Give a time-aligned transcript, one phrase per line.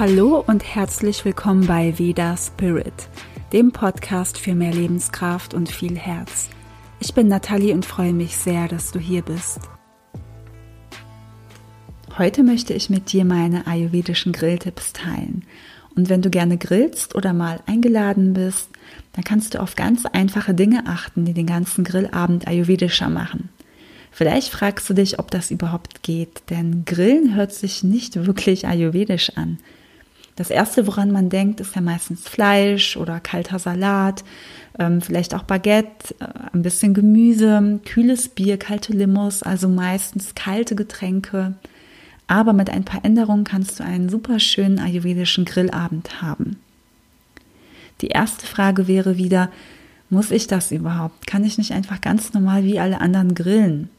[0.00, 3.10] Hallo und herzlich willkommen bei Veda Spirit,
[3.52, 6.48] dem Podcast für mehr Lebenskraft und viel Herz.
[7.00, 9.60] Ich bin Nathalie und freue mich sehr, dass du hier bist.
[12.16, 15.44] Heute möchte ich mit dir meine ayurvedischen Grilltipps teilen.
[15.94, 18.70] Und wenn du gerne grillst oder mal eingeladen bist,
[19.12, 23.50] dann kannst du auf ganz einfache Dinge achten, die den ganzen Grillabend ayurvedischer machen.
[24.10, 29.36] Vielleicht fragst du dich, ob das überhaupt geht, denn Grillen hört sich nicht wirklich ayurvedisch
[29.36, 29.58] an.
[30.40, 34.24] Das erste, woran man denkt, ist ja meistens Fleisch oder kalter Salat,
[34.78, 40.76] ähm, vielleicht auch Baguette, äh, ein bisschen Gemüse, kühles Bier, kalte Limos, also meistens kalte
[40.76, 41.56] Getränke.
[42.26, 46.58] Aber mit ein paar Änderungen kannst du einen super schönen ayurvedischen Grillabend haben.
[48.00, 49.50] Die erste Frage wäre wieder,
[50.08, 51.26] muss ich das überhaupt?
[51.26, 53.90] Kann ich nicht einfach ganz normal wie alle anderen grillen?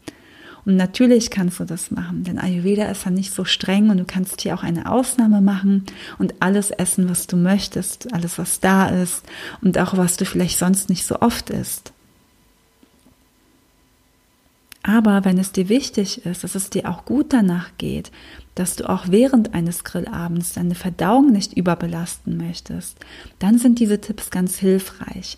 [0.65, 4.05] Und natürlich kannst du das machen, denn Ayurveda ist ja nicht so streng und du
[4.05, 5.85] kannst hier auch eine Ausnahme machen
[6.19, 9.23] und alles essen, was du möchtest, alles, was da ist
[9.61, 11.93] und auch was du vielleicht sonst nicht so oft isst.
[14.83, 18.11] Aber wenn es dir wichtig ist, dass es dir auch gut danach geht,
[18.55, 22.97] dass du auch während eines Grillabends deine Verdauung nicht überbelasten möchtest,
[23.39, 25.37] dann sind diese Tipps ganz hilfreich.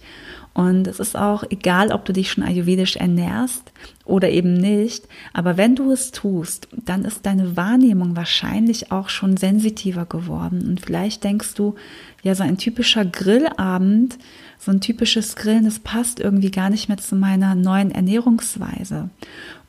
[0.54, 3.72] Und es ist auch egal, ob du dich schon ayurvedisch ernährst
[4.06, 9.36] oder eben nicht, aber wenn du es tust, dann ist deine Wahrnehmung wahrscheinlich auch schon
[9.36, 10.64] sensitiver geworden.
[10.68, 11.74] Und vielleicht denkst du,
[12.22, 14.20] ja, so ein typischer Grillabend,
[14.59, 19.09] so ein typisches Grillen, das passt irgendwie gar nicht mehr zu meiner neuen Ernährungsweise.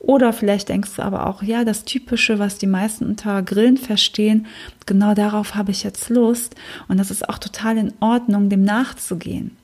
[0.01, 4.47] Oder vielleicht denkst du aber auch, ja, das Typische, was die meisten unter Grillen verstehen,
[4.85, 6.55] genau darauf habe ich jetzt Lust.
[6.89, 9.57] Und das ist auch total in Ordnung, dem nachzugehen.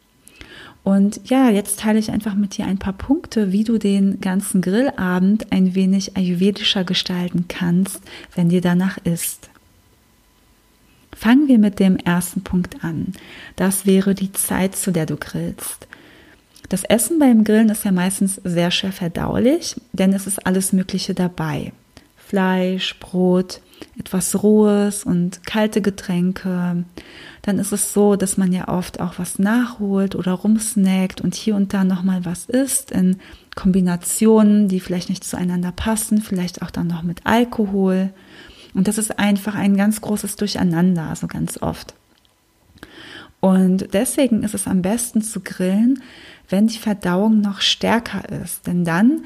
[0.83, 4.63] Und ja, jetzt teile ich einfach mit dir ein paar Punkte, wie du den ganzen
[4.63, 8.01] Grillabend ein wenig ayurvedischer gestalten kannst,
[8.35, 9.51] wenn dir danach ist.
[11.13, 13.13] Fangen wir mit dem ersten Punkt an.
[13.57, 15.87] Das wäre die Zeit, zu der du grillst.
[16.71, 21.15] Das Essen beim Grillen ist ja meistens sehr schwer verdaulich, denn es ist alles Mögliche
[21.15, 21.73] dabei.
[22.31, 23.61] Fleisch, Brot,
[23.99, 26.85] etwas Rohes und kalte Getränke.
[27.43, 31.57] Dann ist es so, dass man ja oft auch was nachholt oder rumsnackt und hier
[31.57, 33.17] und da nochmal was isst in
[33.57, 38.11] Kombinationen, die vielleicht nicht zueinander passen, vielleicht auch dann noch mit Alkohol.
[38.75, 41.95] Und das ist einfach ein ganz großes Durcheinander, also ganz oft.
[43.41, 46.01] Und deswegen ist es am besten zu grillen,
[46.49, 48.69] wenn die Verdauung noch stärker ist.
[48.69, 49.25] Denn dann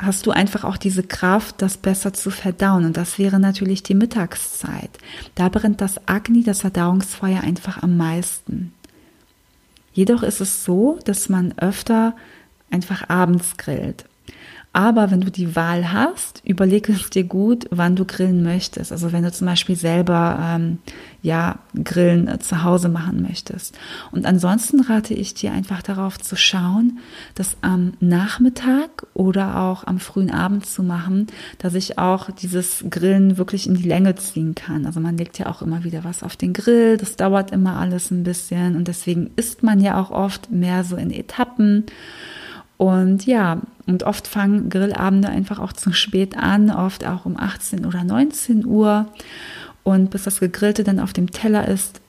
[0.00, 2.84] hast du einfach auch diese Kraft, das besser zu verdauen.
[2.84, 4.90] Und das wäre natürlich die Mittagszeit.
[5.34, 8.72] Da brennt das Agni, das Verdauungsfeuer, einfach am meisten.
[9.92, 12.16] Jedoch ist es so, dass man öfter
[12.70, 14.06] einfach abends grillt.
[14.74, 18.90] Aber wenn du die Wahl hast, überlege es dir gut, wann du grillen möchtest.
[18.90, 20.78] Also wenn du zum Beispiel selber ähm,
[21.20, 23.78] ja Grillen äh, zu Hause machen möchtest.
[24.12, 27.00] Und ansonsten rate ich dir einfach darauf zu schauen,
[27.34, 31.26] das am Nachmittag oder auch am frühen Abend zu machen,
[31.58, 34.86] dass ich auch dieses Grillen wirklich in die Länge ziehen kann.
[34.86, 36.96] Also man legt ja auch immer wieder was auf den Grill.
[36.96, 40.96] Das dauert immer alles ein bisschen und deswegen isst man ja auch oft mehr so
[40.96, 41.84] in Etappen.
[42.82, 47.84] Und ja, und oft fangen Grillabende einfach auch zu spät an, oft auch um 18
[47.84, 49.06] oder 19 Uhr.
[49.82, 52.00] Und bis das Gegrillte dann auf dem Teller ist,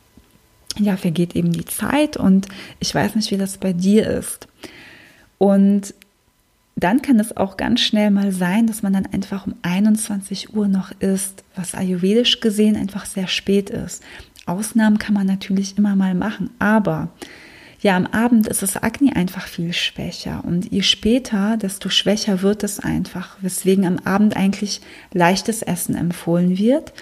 [0.77, 2.17] ja, vergeht eben die Zeit.
[2.17, 2.47] Und
[2.79, 4.47] ich weiß nicht, wie das bei dir ist.
[5.37, 5.93] Und
[6.75, 10.67] dann kann es auch ganz schnell mal sein, dass man dann einfach um 21 Uhr
[10.67, 14.03] noch isst, was ayurvedisch gesehen einfach sehr spät ist.
[14.45, 17.09] Ausnahmen kann man natürlich immer mal machen, aber
[17.83, 22.63] ja, am Abend ist das Agni einfach viel schwächer und je später, desto schwächer wird
[22.63, 24.79] es einfach, weswegen am Abend eigentlich
[25.11, 26.93] leichtes Essen empfohlen wird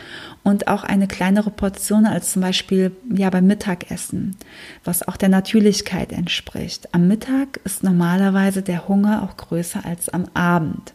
[0.42, 4.36] und auch eine kleinere Portion als zum Beispiel ja beim Mittagessen,
[4.84, 6.96] was auch der Natürlichkeit entspricht.
[6.96, 10.94] Am Mittag ist normalerweise der Hunger auch größer als am Abend.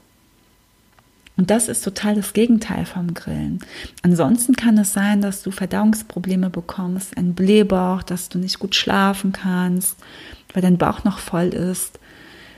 [1.36, 3.58] Und das ist total das Gegenteil vom Grillen.
[4.02, 9.32] Ansonsten kann es sein, dass du Verdauungsprobleme bekommst, ein Blähbauch, dass du nicht gut schlafen
[9.32, 9.96] kannst,
[10.52, 11.98] weil dein Bauch noch voll ist.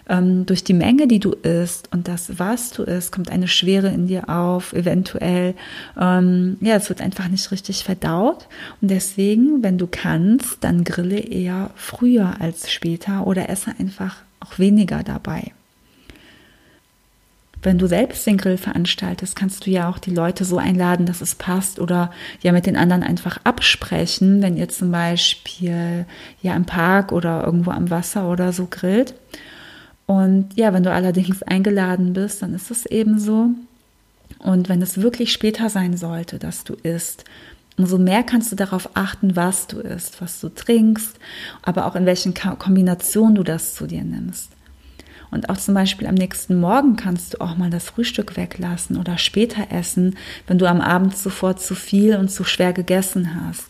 [0.09, 3.89] Ähm, durch die Menge, die du isst und das, was du isst, kommt eine Schwere
[3.89, 5.55] in dir auf, eventuell.
[6.01, 8.47] Ähm, ja, es wird einfach nicht richtig verdaut.
[8.81, 14.59] Und deswegen, wenn du kannst, dann grille eher früher als später oder esse einfach auch
[14.59, 15.53] weniger dabei
[17.63, 21.21] wenn du selbst den Grill veranstaltest, kannst du ja auch die Leute so einladen, dass
[21.21, 26.07] es passt oder ja mit den anderen einfach absprechen, wenn ihr zum Beispiel
[26.41, 29.15] ja im Park oder irgendwo am Wasser oder so grillt.
[30.07, 33.51] Und ja, wenn du allerdings eingeladen bist, dann ist es eben so.
[34.39, 37.25] Und wenn es wirklich später sein sollte, dass du isst,
[37.77, 41.17] umso mehr kannst du darauf achten, was du isst, was du trinkst,
[41.63, 44.51] aber auch in welchen Kombinationen du das zu dir nimmst.
[45.31, 49.19] Und auch zum Beispiel am nächsten Morgen kannst du auch mal das Frühstück weglassen oder
[49.19, 50.17] später essen,
[50.47, 53.67] wenn du am Abend zuvor zu viel und zu schwer gegessen hast.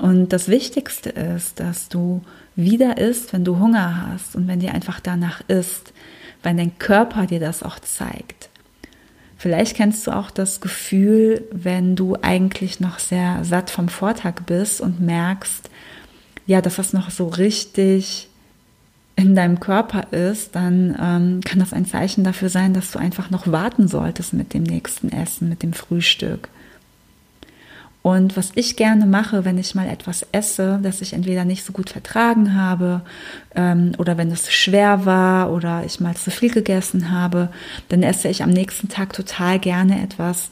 [0.00, 2.22] Und das Wichtigste ist, dass du
[2.56, 5.92] wieder isst, wenn du Hunger hast und wenn dir einfach danach isst,
[6.42, 8.48] weil dein Körper dir das auch zeigt.
[9.36, 14.80] Vielleicht kennst du auch das Gefühl, wenn du eigentlich noch sehr satt vom Vortag bist
[14.80, 15.70] und merkst,
[16.46, 18.27] ja, dass das noch so richtig
[19.18, 23.30] in deinem Körper ist, dann ähm, kann das ein Zeichen dafür sein, dass du einfach
[23.30, 26.48] noch warten solltest mit dem nächsten Essen, mit dem Frühstück.
[28.08, 31.74] Und was ich gerne mache, wenn ich mal etwas esse, das ich entweder nicht so
[31.74, 33.02] gut vertragen habe
[33.54, 37.50] ähm, oder wenn es schwer war oder ich mal zu viel gegessen habe,
[37.90, 40.48] dann esse ich am nächsten Tag total gerne etwas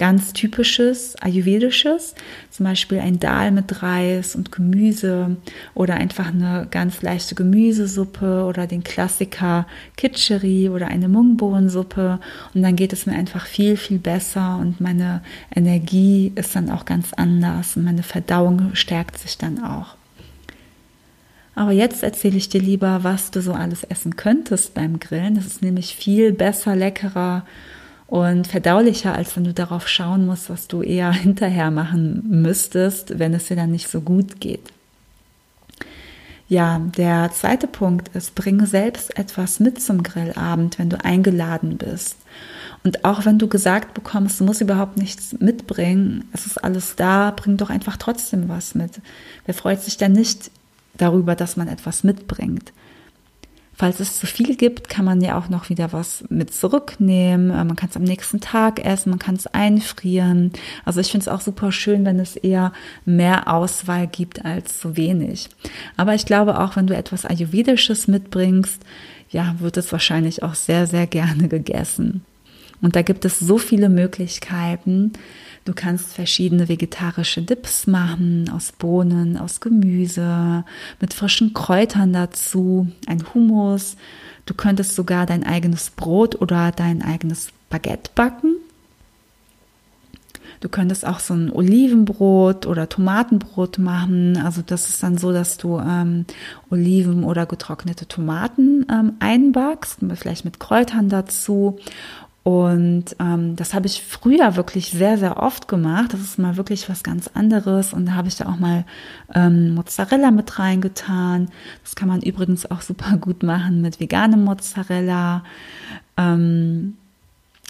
[0.00, 2.14] ganz typisches, ayurvedisches,
[2.50, 5.36] zum Beispiel ein Dal mit Reis und Gemüse
[5.74, 9.66] oder einfach eine ganz leichte Gemüsesuppe oder den Klassiker
[9.98, 12.18] Kitscheri oder eine Mungbohnensuppe.
[12.54, 15.20] Und dann geht es mir einfach viel, viel besser und meine
[15.54, 19.96] Energie ist dann auch ganz anders und meine Verdauung stärkt sich dann auch.
[21.54, 25.34] Aber jetzt erzähle ich dir lieber, was du so alles essen könntest beim Grillen.
[25.34, 27.44] Das ist nämlich viel besser, leckerer
[28.06, 33.34] und verdaulicher, als wenn du darauf schauen musst, was du eher hinterher machen müsstest, wenn
[33.34, 34.72] es dir dann nicht so gut geht.
[36.48, 42.16] Ja, der zweite Punkt ist, bringe selbst etwas mit zum Grillabend, wenn du eingeladen bist.
[42.82, 47.30] Und auch wenn du gesagt bekommst, du musst überhaupt nichts mitbringen, es ist alles da,
[47.30, 49.00] bring doch einfach trotzdem was mit.
[49.44, 50.50] Wer freut sich denn nicht
[50.96, 52.72] darüber, dass man etwas mitbringt?
[53.80, 57.48] Falls es zu viel gibt, kann man ja auch noch wieder was mit zurücknehmen.
[57.48, 60.52] Äh, man kann es am nächsten Tag essen, man kann es einfrieren.
[60.84, 62.74] Also ich finde es auch super schön, wenn es eher
[63.06, 65.48] mehr Auswahl gibt als zu wenig.
[65.96, 68.82] Aber ich glaube auch, wenn du etwas Ayurvedisches mitbringst,
[69.30, 72.22] ja, wird es wahrscheinlich auch sehr, sehr gerne gegessen.
[72.82, 75.12] Und da gibt es so viele Möglichkeiten.
[75.64, 80.64] Du kannst verschiedene vegetarische Dips machen aus Bohnen, aus Gemüse,
[81.00, 83.96] mit frischen Kräutern dazu, ein Hummus.
[84.46, 88.56] Du könntest sogar dein eigenes Brot oder dein eigenes Baguette backen.
[90.60, 94.36] Du könntest auch so ein Olivenbrot oder Tomatenbrot machen.
[94.36, 96.26] Also das ist dann so, dass du ähm,
[96.70, 101.78] Oliven oder getrocknete Tomaten ähm, einbackst, vielleicht mit Kräutern dazu
[102.42, 106.14] und ähm, das habe ich früher wirklich sehr, sehr oft gemacht.
[106.14, 107.92] Das ist mal wirklich was ganz anderes.
[107.92, 108.86] Und da habe ich da auch mal
[109.34, 111.50] ähm, Mozzarella mit reingetan.
[111.84, 115.44] Das kann man übrigens auch super gut machen mit veganem Mozzarella.
[116.16, 116.96] Ähm,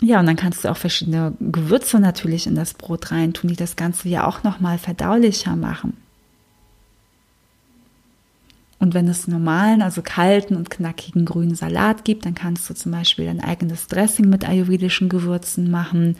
[0.02, 3.74] ja, und dann kannst du auch verschiedene Gewürze natürlich in das Brot reintun, die das
[3.74, 5.96] Ganze ja auch nochmal verdaulicher machen.
[8.80, 12.92] Und wenn es normalen, also kalten und knackigen grünen Salat gibt, dann kannst du zum
[12.92, 16.16] Beispiel ein eigenes Dressing mit ayurvedischen Gewürzen machen.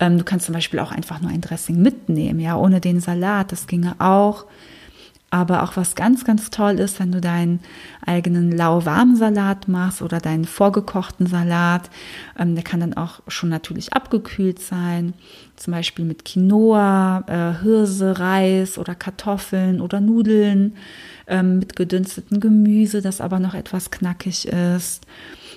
[0.00, 3.52] Ähm, du kannst zum Beispiel auch einfach nur ein Dressing mitnehmen, ja, ohne den Salat.
[3.52, 4.46] Das ginge auch.
[5.32, 7.60] Aber auch was ganz, ganz toll ist, wenn du deinen
[8.04, 11.88] eigenen lauwarmen Salat machst oder deinen vorgekochten Salat.
[12.38, 15.14] Ähm, der kann dann auch schon natürlich abgekühlt sein.
[15.56, 20.76] Zum Beispiel mit Quinoa, äh, Hirse, Reis oder Kartoffeln oder Nudeln
[21.26, 25.06] ähm, mit gedünsteten Gemüse, das aber noch etwas knackig ist.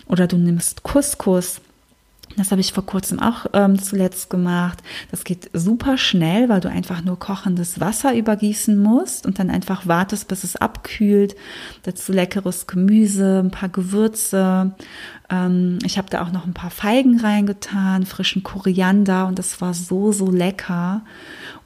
[0.08, 1.60] Oder du nimmst Couscous.
[2.38, 4.80] Das habe ich vor kurzem auch ähm, zuletzt gemacht.
[5.10, 9.88] Das geht super schnell, weil du einfach nur kochendes Wasser übergießen musst und dann einfach
[9.88, 11.36] wartest, bis es abkühlt.
[11.84, 14.76] Dazu leckeres Gemüse, ein paar Gewürze.
[15.30, 19.74] Ähm, ich habe da auch noch ein paar Feigen reingetan, frischen Koriander und das war
[19.74, 21.04] so, so lecker.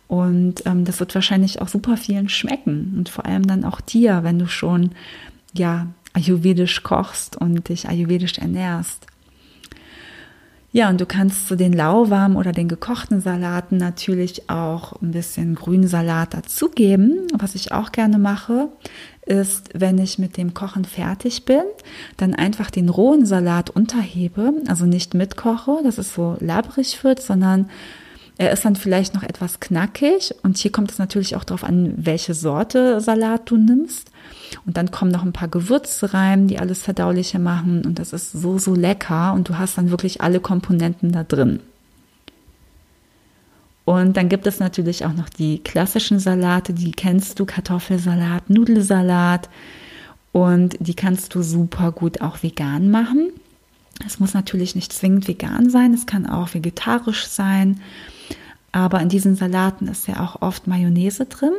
[0.08, 4.24] Und ähm, das wird wahrscheinlich auch super vielen schmecken und vor allem dann auch dir,
[4.24, 4.92] wenn du schon
[5.54, 9.09] ja ayurvedisch kochst und dich ayurvedisch ernährst.
[10.72, 15.56] Ja, und du kannst zu den lauwarmen oder den gekochten Salaten natürlich auch ein bisschen
[15.56, 17.28] Grünsalat dazugeben.
[17.34, 18.70] Was ich auch gerne mache,
[19.26, 21.64] ist, wenn ich mit dem Kochen fertig bin,
[22.18, 27.70] dann einfach den rohen Salat unterhebe, also nicht mitkoche, dass es so labrig wird, sondern
[28.40, 31.94] er ist dann vielleicht noch etwas knackig und hier kommt es natürlich auch darauf an,
[31.98, 34.12] welche Sorte Salat du nimmst.
[34.66, 38.32] Und dann kommen noch ein paar Gewürze rein, die alles verdaulicher machen und das ist
[38.32, 41.60] so, so lecker und du hast dann wirklich alle Komponenten da drin.
[43.84, 49.50] Und dann gibt es natürlich auch noch die klassischen Salate, die kennst du, Kartoffelsalat, Nudelsalat
[50.32, 53.34] und die kannst du super gut auch vegan machen.
[54.08, 57.82] Es muss natürlich nicht zwingend vegan sein, es kann auch vegetarisch sein.
[58.72, 61.54] Aber in diesen Salaten ist ja auch oft Mayonnaise drin.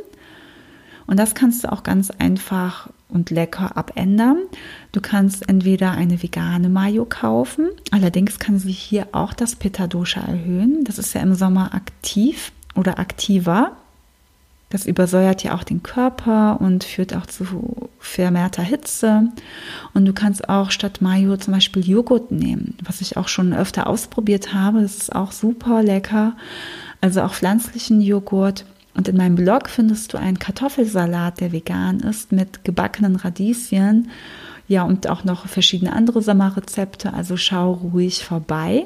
[1.06, 4.38] Und das kannst du auch ganz einfach und lecker abändern.
[4.92, 7.68] Du kannst entweder eine vegane Mayo kaufen.
[7.90, 10.84] Allerdings kann sie hier auch das Pitta-Dosha erhöhen.
[10.84, 13.76] Das ist ja im Sommer aktiv oder aktiver.
[14.68, 19.28] Das übersäuert ja auch den Körper und führt auch zu vermehrter Hitze.
[19.94, 23.88] Und du kannst auch statt Mayo zum Beispiel Joghurt nehmen, was ich auch schon öfter
[23.88, 24.80] ausprobiert habe.
[24.80, 26.36] Das ist auch super lecker.
[27.00, 28.64] Also auch pflanzlichen Joghurt.
[28.94, 34.10] Und in meinem Blog findest du einen Kartoffelsalat, der vegan ist, mit gebackenen Radieschen.
[34.68, 37.12] Ja, und auch noch verschiedene andere Sommerrezepte.
[37.14, 38.84] Also schau ruhig vorbei.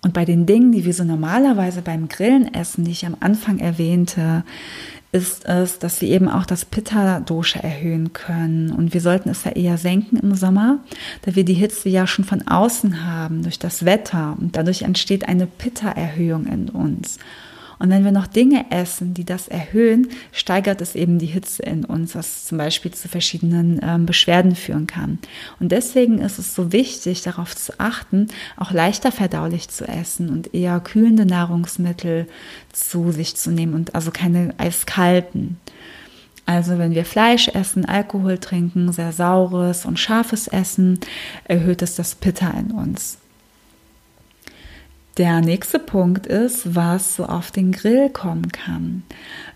[0.00, 3.58] Und bei den Dingen, die wir so normalerweise beim Grillen essen, die ich am Anfang
[3.58, 4.44] erwähnte,
[5.10, 8.70] ist es, dass wir eben auch das Pitta-Dosha erhöhen können.
[8.70, 10.80] Und wir sollten es ja eher senken im Sommer,
[11.22, 14.36] da wir die Hitze ja schon von außen haben, durch das Wetter.
[14.38, 17.18] Und dadurch entsteht eine Pitta-Erhöhung in uns.
[17.78, 21.84] Und wenn wir noch Dinge essen, die das erhöhen, steigert es eben die Hitze in
[21.84, 25.18] uns, was zum Beispiel zu verschiedenen ähm, Beschwerden führen kann.
[25.60, 30.54] Und deswegen ist es so wichtig, darauf zu achten, auch leichter verdaulich zu essen und
[30.54, 32.26] eher kühlende Nahrungsmittel
[32.72, 35.58] zu sich zu nehmen und also keine eiskalten.
[36.46, 40.98] Also wenn wir Fleisch essen, Alkohol trinken, sehr saures und scharfes essen,
[41.44, 43.18] erhöht es das Pitta in uns.
[45.18, 49.02] Der nächste Punkt ist, was so auf den Grill kommen kann.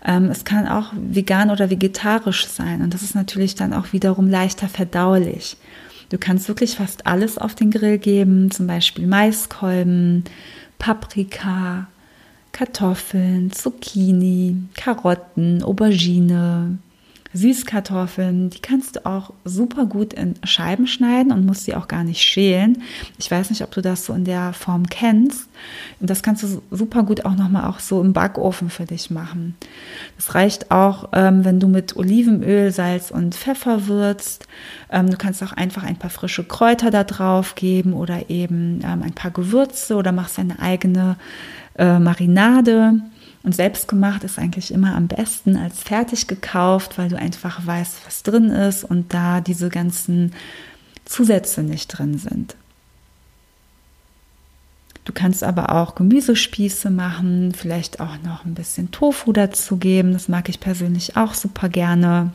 [0.03, 4.27] Ähm, es kann auch vegan oder vegetarisch sein und das ist natürlich dann auch wiederum
[4.27, 5.55] leichter verdaulich.
[6.09, 10.25] Du kannst wirklich fast alles auf den Grill geben, zum Beispiel Maiskolben,
[10.79, 11.87] Paprika,
[12.51, 16.77] Kartoffeln, Zucchini, Karotten, Aubergine,
[17.33, 22.03] Süßkartoffeln, die kannst du auch super gut in Scheiben schneiden und musst sie auch gar
[22.03, 22.83] nicht schälen.
[23.17, 25.49] Ich weiß nicht, ob du das so in der Form kennst.
[25.99, 29.55] Und das kannst du super gut auch nochmal auch so im Backofen für dich machen.
[30.15, 34.47] Das reicht auch, ähm, wenn du mit Olivenöl, Salz und Pfeffer würzt.
[34.91, 39.01] Ähm, du kannst auch einfach ein paar frische Kräuter da drauf geben oder eben ähm,
[39.01, 41.17] ein paar Gewürze oder machst deine eigene
[41.77, 43.01] äh, Marinade.
[43.43, 48.23] Und selbstgemacht ist eigentlich immer am besten als fertig gekauft, weil du einfach weißt, was
[48.23, 50.33] drin ist und da diese ganzen
[51.03, 52.55] Zusätze nicht drin sind.
[55.05, 60.13] Du kannst aber auch Gemüsespieße machen, vielleicht auch noch ein bisschen Tofu dazu geben.
[60.13, 62.31] Das mag ich persönlich auch super gerne.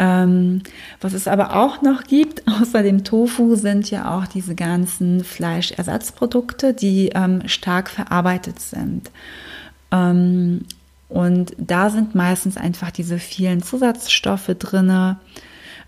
[0.00, 0.62] Ähm,
[1.02, 6.72] was es aber auch noch gibt, außer dem Tofu, sind ja auch diese ganzen Fleischersatzprodukte,
[6.72, 9.10] die ähm, stark verarbeitet sind.
[9.92, 10.64] Ähm,
[11.10, 15.18] und da sind meistens einfach diese vielen Zusatzstoffe drinne.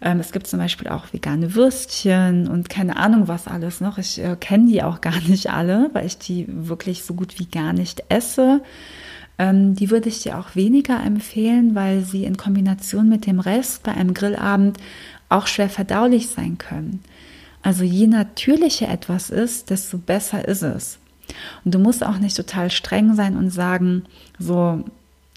[0.02, 3.98] Ähm, es gibt zum Beispiel auch vegane Würstchen und keine Ahnung was alles noch.
[3.98, 7.46] Ich äh, kenne die auch gar nicht alle, weil ich die wirklich so gut wie
[7.46, 8.60] gar nicht esse.
[9.38, 13.84] Ähm, die würde ich dir auch weniger empfehlen, weil sie in Kombination mit dem Rest
[13.84, 14.78] bei einem Grillabend
[15.28, 17.02] auch schwer verdaulich sein können.
[17.62, 20.98] Also je natürlicher etwas ist, desto besser ist es.
[21.64, 24.04] Und du musst auch nicht total streng sein und sagen,
[24.38, 24.84] so,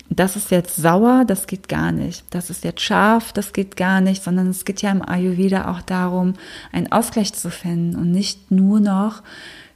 [0.10, 2.26] das ist jetzt sauer, das geht gar nicht.
[2.30, 5.82] Das ist jetzt scharf, das geht gar nicht, sondern es geht ja im Ayurveda auch
[5.82, 6.34] darum,
[6.72, 9.24] einen Ausgleich zu finden und nicht nur noch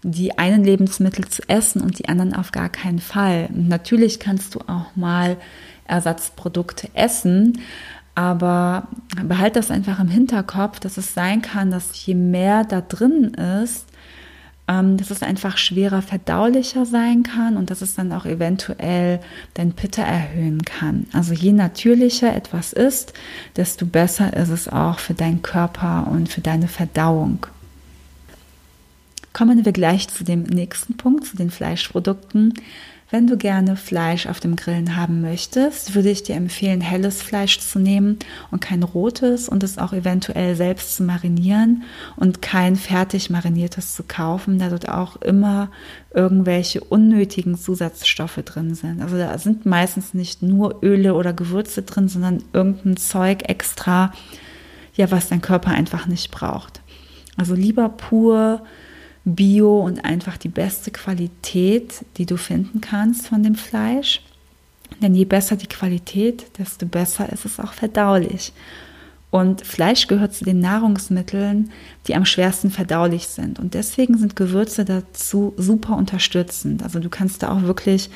[0.04, 3.50] die einen Lebensmittel zu essen und die anderen auf gar keinen Fall.
[3.52, 5.36] Natürlich kannst du auch mal
[5.86, 7.60] Ersatzprodukte essen,
[8.16, 8.88] aber
[9.24, 13.34] behalt das einfach im Hinterkopf, dass es sein kann, dass je mehr da drin
[13.64, 13.89] ist,
[14.70, 19.20] ähm, dass es einfach schwerer verdaulicher sein kann und dass es dann auch eventuell
[19.56, 21.08] dein Pitta erhöhen kann.
[21.12, 23.14] Also je natürlicher etwas ist,
[23.56, 27.48] desto besser ist es auch für deinen Körper und für deine Verdauung.
[29.40, 32.56] Kommen wir gleich zu dem nächsten Punkt, zu den Fleischprodukten.
[33.10, 37.58] Wenn du gerne Fleisch auf dem Grillen haben möchtest, würde ich dir empfehlen, helles Fleisch
[37.60, 38.20] zu nehmen
[38.52, 41.84] und kein rotes und es auch eventuell selbst zu marinieren
[42.18, 45.72] und kein fertig mariniertes zu kaufen, da dort auch immer
[46.14, 49.02] irgendwelche unnötigen Zusatzstoffe drin sind.
[49.02, 54.12] Also da sind meistens nicht nur Öle oder Gewürze drin, sondern irgendein Zeug extra,
[54.96, 56.82] ja, was dein Körper einfach nicht braucht.
[57.38, 58.64] Also lieber pur
[59.36, 64.22] Bio und einfach die beste Qualität, die du finden kannst von dem Fleisch.
[65.02, 68.54] Denn je besser die Qualität, desto besser ist es auch verdaulich.
[69.32, 71.72] Und Fleisch gehört zu den Nahrungsmitteln,
[72.08, 73.60] die am schwersten verdaulich sind.
[73.60, 76.82] Und deswegen sind Gewürze dazu super unterstützend.
[76.82, 78.10] Also du kannst da auch wirklich,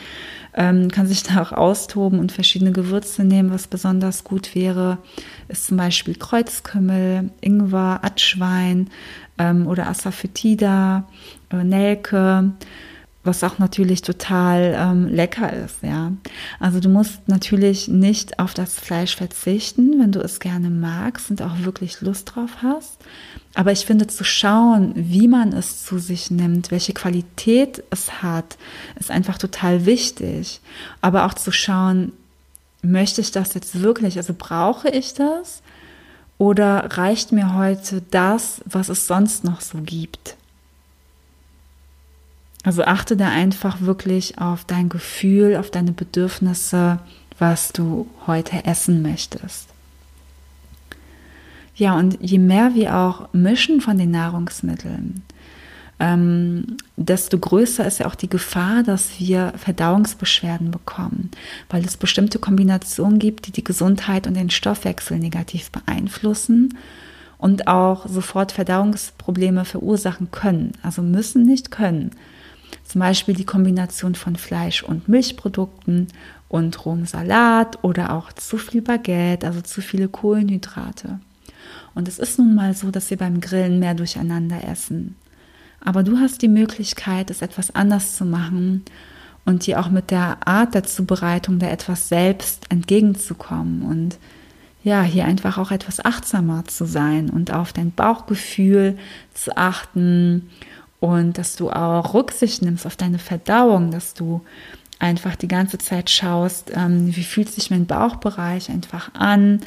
[0.56, 3.52] ähm, kannst dich da auch austoben und verschiedene Gewürze nehmen.
[3.52, 5.00] Was besonders gut wäre,
[5.48, 8.90] ist zum Beispiel Kreuzkümmel, Ingwer, Atschwein
[9.38, 11.08] ähm, oder Asafoetida,
[11.52, 12.52] äh, Nelke.
[13.24, 16.12] Was auch natürlich total ähm, lecker ist, ja.
[16.60, 21.42] Also du musst natürlich nicht auf das Fleisch verzichten, wenn du es gerne magst und
[21.42, 22.98] auch wirklich Lust drauf hast.
[23.56, 28.58] Aber ich finde, zu schauen, wie man es zu sich nimmt, welche Qualität es hat,
[29.00, 30.60] ist einfach total wichtig.
[31.00, 32.12] Aber auch zu schauen,
[32.82, 34.18] möchte ich das jetzt wirklich?
[34.18, 35.62] Also brauche ich das?
[36.38, 40.36] Oder reicht mir heute das, was es sonst noch so gibt?
[42.64, 47.00] Also achte da einfach wirklich auf dein Gefühl, auf deine Bedürfnisse,
[47.38, 49.68] was du heute essen möchtest.
[51.76, 55.24] Ja, und je mehr wir auch mischen von den Nahrungsmitteln,
[56.00, 61.32] ähm, desto größer ist ja auch die Gefahr, dass wir Verdauungsbeschwerden bekommen,
[61.70, 66.78] weil es bestimmte Kombinationen gibt, die die Gesundheit und den Stoffwechsel negativ beeinflussen
[67.38, 70.74] und auch sofort Verdauungsprobleme verursachen können.
[70.82, 72.12] Also müssen nicht können.
[72.94, 76.10] Zum Beispiel die Kombination von Fleisch und Milchprodukten
[76.48, 81.20] und rohem Salat oder auch zu viel Baguette, also zu viele Kohlenhydrate.
[81.96, 85.16] Und es ist nun mal so, dass wir beim Grillen mehr durcheinander essen.
[85.84, 88.84] Aber du hast die Möglichkeit, es etwas anders zu machen
[89.44, 94.20] und dir auch mit der Art der Zubereitung da etwas selbst entgegenzukommen und
[94.84, 99.00] ja, hier einfach auch etwas achtsamer zu sein und auf dein Bauchgefühl
[99.34, 100.52] zu achten
[101.04, 104.40] und dass du auch Rücksicht nimmst auf deine Verdauung, dass du
[105.00, 109.60] einfach die ganze Zeit schaust, ähm, wie fühlt sich mein Bauchbereich einfach an?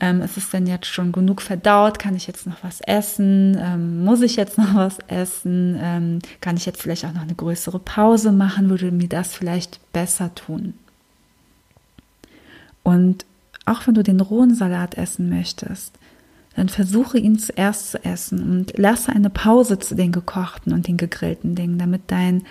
[0.00, 1.98] Ähm, ist es denn jetzt schon genug verdaut?
[1.98, 3.58] Kann ich jetzt noch was essen?
[3.60, 5.76] Ähm, muss ich jetzt noch was essen?
[5.82, 8.70] Ähm, kann ich jetzt vielleicht auch noch eine größere Pause machen?
[8.70, 10.74] Würde mir das vielleicht besser tun?
[12.84, 13.26] Und
[13.66, 15.98] auch wenn du den rohen Salat essen möchtest,
[16.56, 20.96] dann versuche ihn zuerst zu essen und lasse eine Pause zu den gekochten und den
[20.96, 22.44] gegrillten Dingen, damit dein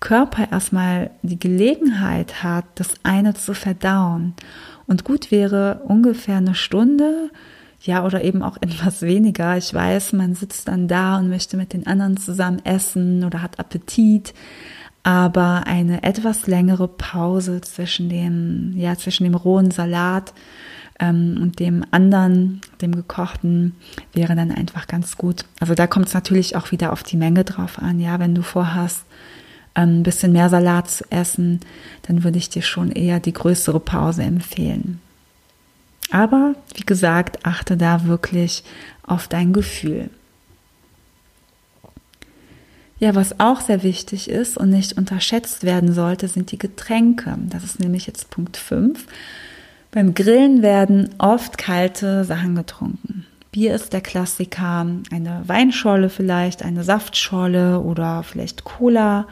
[0.00, 4.34] Körper erstmal die Gelegenheit hat, das eine zu verdauen.
[4.86, 7.30] Und gut wäre ungefähr eine Stunde,
[7.80, 9.56] ja, oder eben auch etwas weniger.
[9.56, 13.58] Ich weiß, man sitzt dann da und möchte mit den anderen zusammen essen oder hat
[13.58, 14.34] Appetit.
[15.02, 20.32] Aber eine etwas längere Pause zwischen dem, ja, zwischen dem rohen Salat
[21.10, 23.74] und dem anderen, dem gekochten,
[24.12, 25.44] wäre dann einfach ganz gut.
[25.60, 28.00] Also da kommt es natürlich auch wieder auf die Menge drauf an.
[28.00, 29.04] Ja, wenn du vorhast,
[29.74, 31.60] ein bisschen mehr Salat zu essen,
[32.02, 35.00] dann würde ich dir schon eher die größere Pause empfehlen.
[36.10, 38.62] Aber wie gesagt, achte da wirklich
[39.02, 40.10] auf dein Gefühl.
[43.00, 47.36] Ja, was auch sehr wichtig ist und nicht unterschätzt werden sollte, sind die Getränke.
[47.50, 49.06] Das ist nämlich jetzt Punkt 5.
[49.94, 53.26] Beim Grillen werden oft kalte Sachen getrunken.
[53.52, 59.28] Bier ist der Klassiker, eine Weinscholle vielleicht, eine Saftschorle oder vielleicht Cola.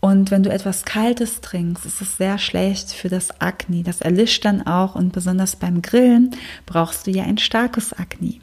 [0.00, 3.82] Und wenn du etwas Kaltes trinkst, ist es sehr schlecht für das Akne.
[3.82, 6.30] Das erlischt dann auch und besonders beim Grillen
[6.64, 8.36] brauchst du ja ein starkes Akne.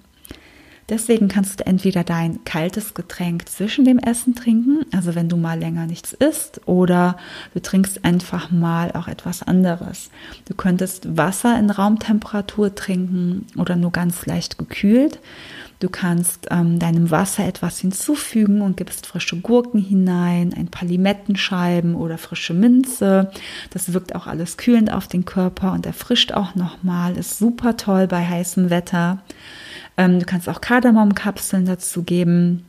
[0.89, 5.60] Deswegen kannst du entweder dein kaltes Getränk zwischen dem Essen trinken, also wenn du mal
[5.60, 7.17] länger nichts isst, oder
[7.54, 10.10] du trinkst einfach mal auch etwas anderes.
[10.47, 15.19] Du könntest Wasser in Raumtemperatur trinken oder nur ganz leicht gekühlt.
[15.80, 21.95] Du kannst ähm, deinem Wasser etwas hinzufügen und gibst frische Gurken hinein, ein paar Limettenscheiben
[21.95, 23.32] oder frische Minze.
[23.69, 27.15] Das wirkt auch alles kühlend auf den Körper und erfrischt auch nochmal.
[27.15, 29.19] Ist super toll bei heißem Wetter.
[30.00, 32.66] Ähm, du kannst auch Kardamomkapseln dazu geben.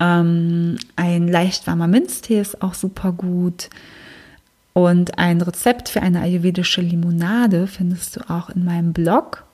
[0.00, 3.68] Ähm, ein leicht warmer Minztee ist auch super gut.
[4.72, 9.44] Und ein Rezept für eine ayurvedische Limonade findest du auch in meinem Blog.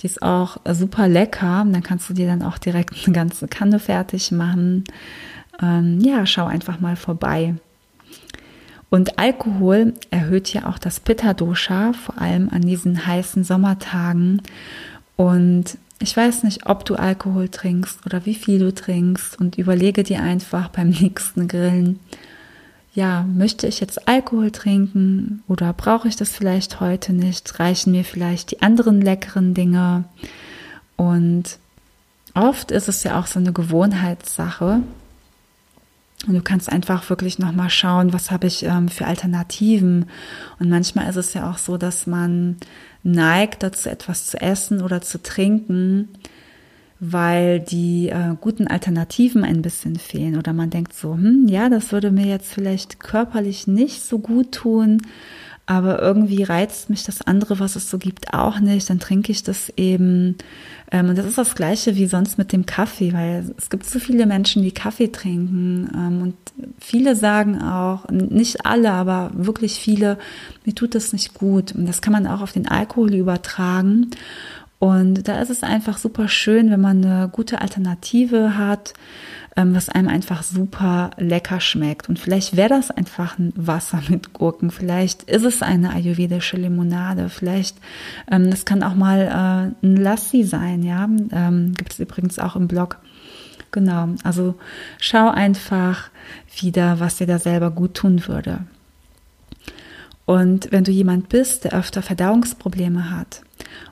[0.00, 1.66] Die ist auch super lecker.
[1.68, 4.84] Dann kannst du dir dann auch direkt eine ganze Kanne fertig machen.
[5.60, 7.56] Ähm, ja, schau einfach mal vorbei.
[8.88, 14.42] Und Alkohol erhöht ja auch das Pitta-Dosha, vor allem an diesen heißen Sommertagen.
[15.18, 20.04] Und ich weiß nicht, ob du Alkohol trinkst oder wie viel du trinkst und überlege
[20.04, 21.98] dir einfach beim nächsten Grillen,
[22.94, 27.58] ja, möchte ich jetzt Alkohol trinken oder brauche ich das vielleicht heute nicht?
[27.58, 30.04] Reichen mir vielleicht die anderen leckeren Dinge?
[30.96, 31.58] Und
[32.34, 34.82] oft ist es ja auch so eine Gewohnheitssache.
[36.26, 40.06] Und du kannst einfach wirklich nochmal schauen, was habe ich ähm, für Alternativen.
[40.58, 42.56] Und manchmal ist es ja auch so, dass man
[43.04, 46.08] neigt dazu, etwas zu essen oder zu trinken,
[46.98, 50.36] weil die äh, guten Alternativen ein bisschen fehlen.
[50.36, 54.50] Oder man denkt so, hm, ja, das würde mir jetzt vielleicht körperlich nicht so gut
[54.52, 55.02] tun,
[55.68, 58.88] aber irgendwie reizt mich das andere, was es so gibt, auch nicht.
[58.88, 60.36] Dann trinke ich das eben.
[60.90, 63.98] Ähm, und das ist das Gleiche wie sonst mit dem Kaffee, weil es gibt so
[63.98, 65.90] viele Menschen, die Kaffee trinken.
[65.94, 66.34] Ähm, und
[66.80, 70.16] viele sagen auch, nicht alle, aber wirklich viele,
[70.64, 71.74] mir tut das nicht gut.
[71.74, 74.12] Und das kann man auch auf den Alkohol übertragen.
[74.78, 78.94] Und da ist es einfach super schön, wenn man eine gute Alternative hat,
[79.66, 82.08] was einem einfach super lecker schmeckt.
[82.08, 87.28] Und vielleicht wäre das einfach ein Wasser mit Gurken, vielleicht ist es eine ayurvedische Limonade,
[87.28, 87.76] vielleicht,
[88.30, 92.56] ähm, das kann auch mal äh, ein Lassi sein, ja, ähm, gibt es übrigens auch
[92.56, 92.98] im Blog.
[93.70, 94.54] Genau, also
[94.98, 96.10] schau einfach
[96.60, 98.60] wieder, was dir da selber gut tun würde.
[100.28, 103.40] Und wenn du jemand bist, der öfter Verdauungsprobleme hat,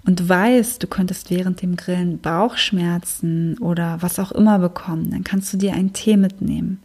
[0.05, 5.55] und weißt, du könntest während dem Grillen Bauchschmerzen oder was auch immer bekommen, dann kannst
[5.55, 6.83] du dir einen Tee mitnehmen.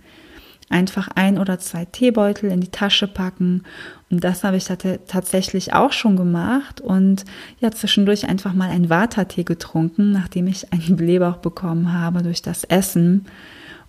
[0.69, 3.63] Einfach ein oder zwei Teebeutel in die Tasche packen.
[4.09, 7.25] Und das habe ich tatsächlich auch schon gemacht und
[7.59, 12.63] ja, zwischendurch einfach mal einen Vata-Tee getrunken, nachdem ich einen Blähbauch bekommen habe durch das
[12.63, 13.25] Essen.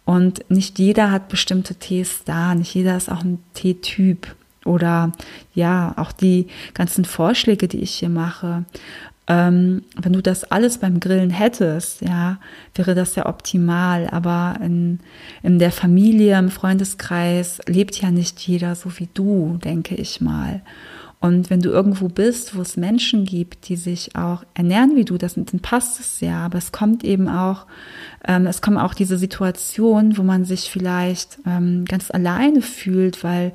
[0.04, 4.34] Und nicht jeder hat bestimmte Tees da, nicht jeder ist auch ein Teetyp.
[4.64, 5.12] Oder
[5.54, 8.64] ja, auch die ganzen Vorschläge, die ich hier mache.
[9.28, 12.38] Ähm, wenn du das alles beim Grillen hättest, ja,
[12.74, 14.08] wäre das ja optimal.
[14.10, 15.00] Aber in,
[15.42, 20.62] in der Familie, im Freundeskreis lebt ja nicht jeder so wie du, denke ich mal.
[21.22, 25.18] Und wenn du irgendwo bist, wo es Menschen gibt, die sich auch ernähren wie du,
[25.18, 26.44] das, dann passt es ja.
[26.44, 27.66] Aber es kommt eben auch,
[28.26, 33.52] ähm, es kommen auch diese Situationen, wo man sich vielleicht ähm, ganz alleine fühlt, weil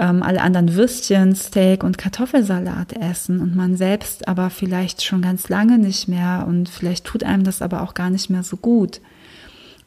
[0.00, 5.48] ähm, alle anderen Würstchen, Steak und Kartoffelsalat essen und man selbst aber vielleicht schon ganz
[5.48, 9.00] lange nicht mehr und vielleicht tut einem das aber auch gar nicht mehr so gut.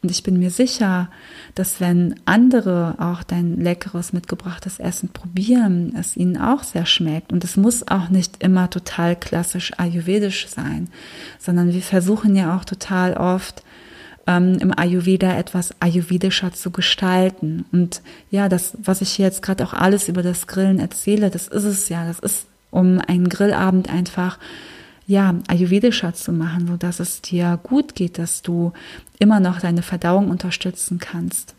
[0.04, 1.10] Und ich bin mir sicher,
[1.56, 7.32] dass wenn andere auch dein leckeres mitgebrachtes Essen probieren, es ihnen auch sehr schmeckt.
[7.32, 10.90] Und es muss auch nicht immer total klassisch ayurvedisch sein,
[11.40, 13.64] sondern wir versuchen ja auch total oft
[14.28, 17.66] ähm, im Ayurveda etwas ayurvedischer zu gestalten.
[17.72, 21.66] Und ja, das, was ich jetzt gerade auch alles über das Grillen erzähle, das ist
[21.66, 22.08] es ja.
[22.08, 24.40] Das ist, um einen Grillabend einfach
[25.06, 28.72] ja, ayurvedischer zu machen, so dass es dir gut geht, dass du
[29.20, 31.56] immer noch deine Verdauung unterstützen kannst.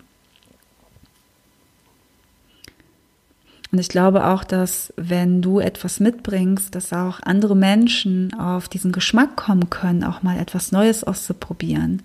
[3.71, 8.93] Und ich glaube auch, dass wenn du etwas mitbringst, dass auch andere Menschen auf diesen
[8.93, 12.03] Geschmack kommen können, auch mal etwas Neues auszuprobieren.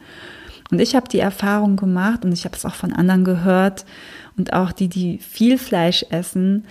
[0.72, 3.86] Und ich habe die Erfahrung gemacht und ich habe es auch von anderen gehört
[4.38, 6.66] und auch die, die viel Fleisch essen,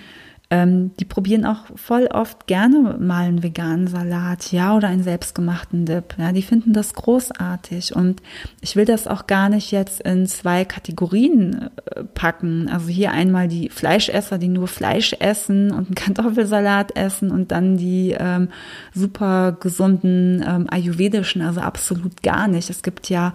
[0.51, 5.85] ähm, die probieren auch voll oft gerne mal einen veganen Salat, ja, oder einen selbstgemachten
[5.85, 6.15] Dip.
[6.17, 7.95] Ja, die finden das großartig.
[7.95, 8.23] Und
[8.63, 12.71] ich will das auch gar nicht jetzt in zwei Kategorien äh, packen.
[12.71, 17.77] Also hier einmal die Fleischesser, die nur Fleisch essen und einen Kartoffelsalat essen und dann
[17.77, 18.49] die ähm,
[18.95, 22.71] super gesunden ähm, ayurvedischen, also absolut gar nicht.
[22.71, 23.35] Es gibt ja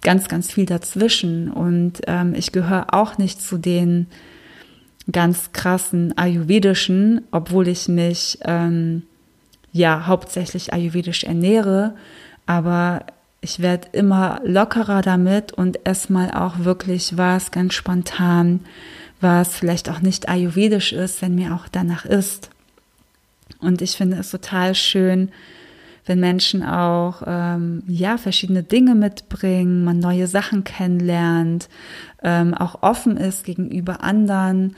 [0.00, 1.50] ganz, ganz viel dazwischen.
[1.50, 4.06] Und ähm, ich gehöre auch nicht zu den
[5.10, 9.02] ganz krassen ayurvedischen, obwohl ich mich ähm,
[9.72, 11.94] ja hauptsächlich ayurvedisch ernähre,
[12.46, 13.06] aber
[13.40, 18.60] ich werde immer lockerer damit und erstmal auch wirklich was ganz spontan,
[19.20, 22.50] was vielleicht auch nicht ayurvedisch ist, wenn mir auch danach ist.
[23.58, 25.30] Und ich finde es total schön,
[26.04, 31.68] wenn Menschen auch ähm, ja verschiedene Dinge mitbringen, man neue Sachen kennenlernt,
[32.22, 34.76] ähm, auch offen ist gegenüber anderen,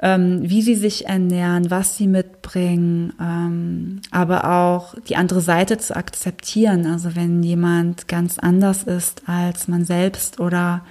[0.00, 5.94] ähm, wie sie sich ernähren, was sie mitbringen, ähm, aber auch die andere Seite zu
[5.94, 6.86] akzeptieren.
[6.86, 10.84] Also wenn jemand ganz anders ist als man selbst oder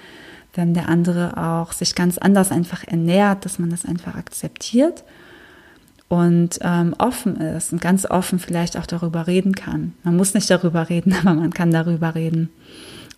[0.53, 5.03] wenn der andere auch sich ganz anders einfach ernährt, dass man das einfach akzeptiert
[6.09, 9.93] und ähm, offen ist und ganz offen vielleicht auch darüber reden kann.
[10.03, 12.49] Man muss nicht darüber reden, aber man kann darüber reden.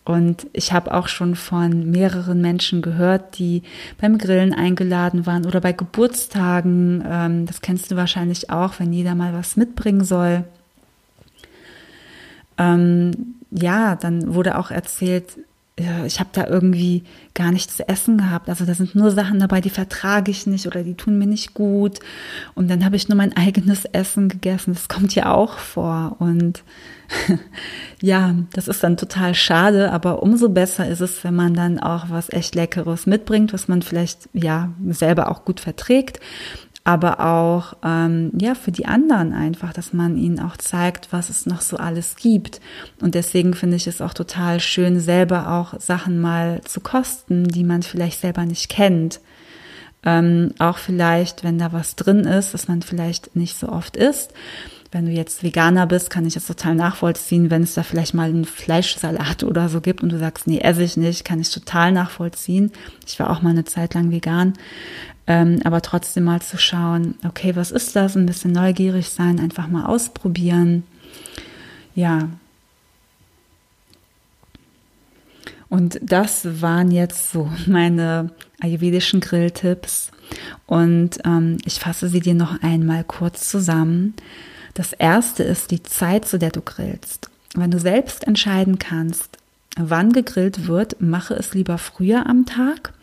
[0.06, 3.62] Und ich habe auch schon von mehreren Menschen gehört, die
[4.02, 7.04] beim Grillen eingeladen waren oder bei Geburtstagen.
[7.08, 10.46] Ähm, das kennst du wahrscheinlich auch, wenn jeder mal was mitbringen soll.
[12.58, 15.38] Ähm, ja, dann wurde auch erzählt,
[16.06, 18.50] ich habe da irgendwie gar nichts zu essen gehabt.
[18.50, 21.54] Also da sind nur Sachen dabei, die vertrage ich nicht oder die tun mir nicht
[21.54, 22.00] gut.
[22.54, 24.74] Und dann habe ich nur mein eigenes Essen gegessen.
[24.74, 26.18] Das kommt ja auch vor.
[26.20, 26.64] Und
[28.02, 32.10] ja, das ist dann total schade, aber umso besser ist es, wenn man dann auch
[32.10, 36.20] was echt Leckeres mitbringt, was man vielleicht ja selber auch gut verträgt
[36.84, 41.46] aber auch ähm, ja für die anderen einfach, dass man ihnen auch zeigt, was es
[41.46, 42.62] noch so alles gibt.
[43.02, 47.64] Und deswegen finde ich es auch total schön, selber auch Sachen mal zu kosten, die
[47.64, 49.20] man vielleicht selber nicht kennt.
[50.04, 54.34] Ähm, auch vielleicht, wenn da was drin ist, was man vielleicht nicht so oft isst.
[54.92, 57.52] Wenn du jetzt Veganer bist, kann ich das total nachvollziehen.
[57.52, 60.82] Wenn es da vielleicht mal einen Fleischsalat oder so gibt und du sagst, nee, esse
[60.82, 62.72] ich nicht, kann ich total nachvollziehen.
[63.06, 64.54] Ich war auch mal eine Zeit lang vegan.
[65.28, 68.18] Ähm, aber trotzdem mal zu schauen, okay, was ist das?
[68.18, 70.84] Ein bisschen neugierig sein, einfach mal ausprobieren.
[71.94, 72.30] Ja.
[75.70, 80.10] Und das waren jetzt so meine ayurvedischen Grilltipps.
[80.66, 84.16] Und ähm, ich fasse sie dir noch einmal kurz zusammen.
[84.74, 87.30] Das erste ist die Zeit, zu der du grillst.
[87.56, 89.38] Wenn du selbst entscheiden kannst,
[89.78, 92.94] wann gegrillt wird, mache es lieber früher am Tag.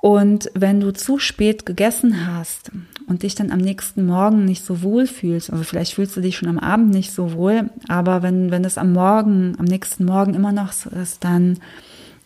[0.00, 2.70] Und wenn du zu spät gegessen hast
[3.08, 6.36] und dich dann am nächsten Morgen nicht so wohl fühlst, also vielleicht fühlst du dich
[6.36, 10.34] schon am Abend nicht so wohl, aber wenn, wenn es am Morgen, am nächsten Morgen
[10.34, 11.58] immer noch so ist, dann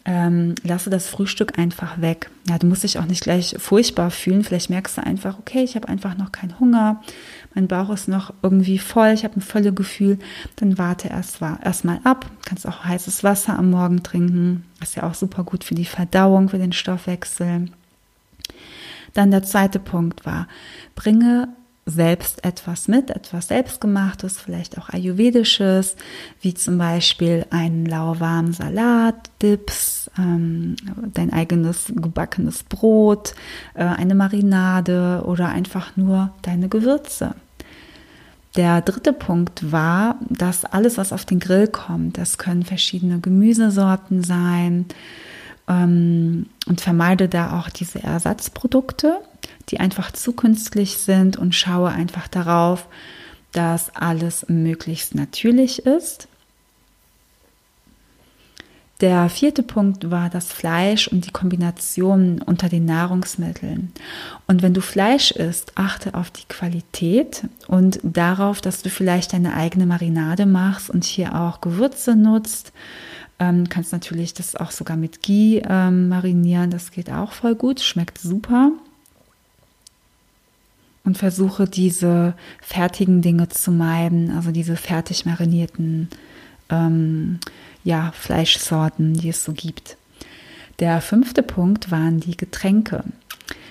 [0.04, 2.30] ähm, lasse das Frühstück einfach weg.
[2.48, 4.44] Ja, du musst dich auch nicht gleich furchtbar fühlen.
[4.44, 7.02] Vielleicht merkst du einfach, okay, ich habe einfach noch keinen Hunger,
[7.54, 10.18] mein Bauch ist noch irgendwie voll, ich habe ein volles Gefühl.
[10.56, 12.30] Dann warte erst, erst mal ab.
[12.44, 14.64] Kannst auch heißes Wasser am Morgen trinken.
[14.80, 17.66] Ist ja auch super gut für die Verdauung, für den Stoffwechsel.
[19.14, 20.46] Dann der zweite Punkt war,
[20.94, 21.48] bringe
[21.90, 25.96] selbst etwas mit, etwas selbstgemachtes, vielleicht auch ayurvedisches,
[26.40, 30.76] wie zum Beispiel einen lauwarmen Salat, Dips, ähm,
[31.12, 33.34] dein eigenes gebackenes Brot,
[33.74, 37.34] äh, eine Marinade oder einfach nur deine Gewürze.
[38.56, 44.24] Der dritte Punkt war, dass alles, was auf den Grill kommt, das können verschiedene Gemüsesorten
[44.24, 44.86] sein
[45.68, 49.20] ähm, und vermeide da auch diese Ersatzprodukte
[49.70, 52.86] die einfach zu künstlich sind und schaue einfach darauf,
[53.52, 56.28] dass alles möglichst natürlich ist.
[59.00, 63.92] Der vierte Punkt war das Fleisch und die Kombination unter den Nahrungsmitteln.
[64.46, 69.54] Und wenn du Fleisch isst, achte auf die Qualität und darauf, dass du vielleicht deine
[69.54, 72.72] eigene Marinade machst und hier auch Gewürze nutzt.
[73.38, 77.80] Ähm, kannst natürlich das auch sogar mit Ghee ähm, marinieren, das geht auch voll gut,
[77.80, 78.70] schmeckt super
[81.10, 86.08] und versuche diese fertigen Dinge zu meiden, also diese fertig marinierten
[86.68, 87.40] ähm,
[87.82, 89.96] ja, Fleischsorten, die es so gibt.
[90.78, 93.02] Der fünfte Punkt waren die Getränke.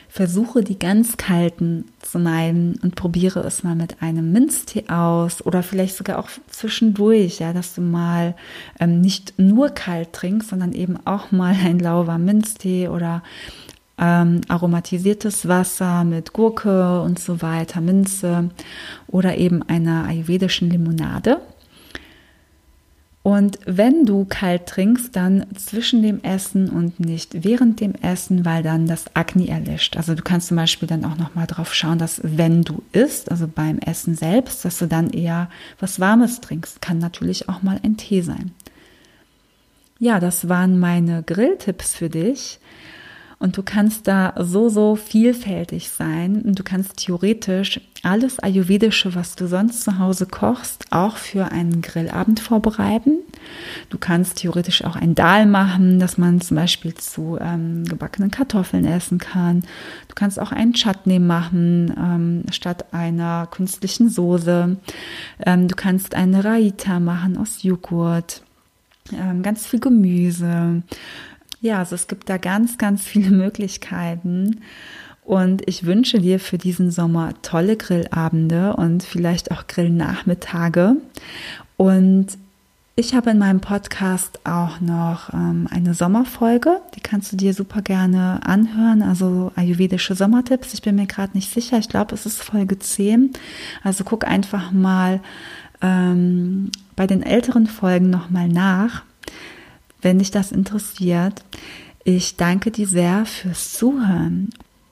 [0.10, 5.64] Versuche die ganz kalten zu meiden und probiere es mal mit einem Minztee aus oder
[5.64, 8.36] vielleicht sogar auch zwischendurch, ja, dass du mal
[8.82, 13.24] ähm, nicht nur kalt trinkst, sondern eben auch mal ein lauwarm Minztee oder
[14.00, 18.50] ähm, aromatisiertes Wasser mit Gurke und so weiter, Minze
[19.08, 21.42] oder eben einer ayurvedischen Limonade.
[23.22, 28.64] Und wenn du kalt trinkst, dann zwischen dem Essen und nicht während dem Essen, weil
[28.64, 29.98] dann das Akne erlischt.
[29.98, 33.30] Also du kannst zum Beispiel dann auch noch mal drauf schauen, dass wenn du isst,
[33.30, 36.82] also beim Essen selbst, dass du dann eher was Warmes trinkst.
[36.82, 38.52] Kann natürlich auch mal ein Tee sein.
[40.00, 42.60] Ja, das waren meine Grilltipps für dich.
[43.40, 46.42] Und du kannst da so, so vielfältig sein.
[46.42, 51.82] Und du kannst theoretisch alles Ayurvedische, was du sonst zu Hause kochst, auch für einen
[51.82, 53.20] Grillabend vorbereiten.
[53.90, 58.84] Du kannst theoretisch auch ein Dahl machen, dass man zum Beispiel zu ähm, gebackenen Kartoffeln
[58.84, 59.62] essen kann.
[60.10, 64.76] Du kannst auch einen Chutney machen ähm, statt einer künstlichen Soße.
[65.46, 68.44] Ähm, du kannst eine Raita machen aus Joghurt
[69.14, 70.84] ähm, ganz viel Gemüse.
[71.62, 74.62] Ja, also es gibt da ganz, ganz viele Möglichkeiten.
[75.24, 80.96] Und ich wünsche dir für diesen Sommer tolle Grillabende und vielleicht auch Grillnachmittage.
[81.78, 82.28] Und
[82.96, 87.82] ich habe in meinem Podcast auch noch ähm, eine Sommerfolge, die kannst du dir super
[87.82, 90.74] gerne anhören, also ayurvedische Sommertipps.
[90.74, 93.32] Ich bin mir gerade nicht sicher, ich glaube, es ist Folge 10.
[93.84, 95.22] Also guck einfach mal
[95.82, 99.04] ähm, bei den älteren Folgen nochmal nach
[100.02, 101.44] wenn dich das interessiert.
[102.04, 104.50] Ich danke dir sehr fürs Zuhören.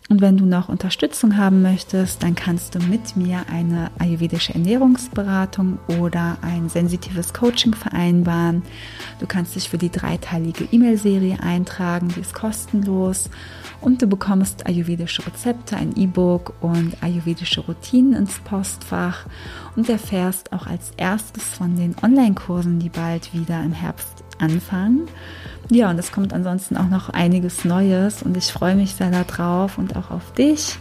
[0.09, 5.79] Und wenn du noch Unterstützung haben möchtest, dann kannst du mit mir eine ayurvedische Ernährungsberatung
[5.99, 8.61] oder ein sensitives Coaching vereinbaren.
[9.19, 13.29] Du kannst dich für die dreiteilige E-Mail-Serie eintragen, die ist kostenlos.
[13.81, 19.25] Und du bekommst ayurvedische Rezepte, ein E-Book und ayurvedische Routinen ins Postfach
[19.75, 25.07] und erfährst auch als erstes von den Online-Kursen, die bald wieder im Herbst anfangen.
[25.69, 29.77] Ja, und es kommt ansonsten auch noch einiges Neues und ich freue mich sehr darauf
[29.77, 30.77] und auch auf dich.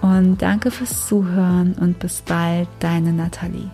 [0.00, 3.70] Und danke fürs Zuhören und bis bald, deine Nathalie.